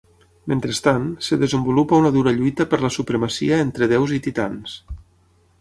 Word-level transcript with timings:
Mentrestant, 0.53 1.03
es 1.35 1.41
desenvolupa 1.43 1.99
una 2.03 2.11
dura 2.17 2.35
lluita 2.39 2.67
per 2.73 2.81
la 2.87 2.93
supremacia 2.97 3.63
entre 3.67 3.93
déus 3.93 4.19
i 4.21 4.23
titans. 4.29 4.79